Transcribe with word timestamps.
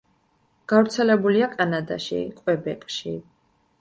გავრცელებულია 0.71 1.49
კანადაში, 1.53 2.23
კვებეკში. 2.41 3.15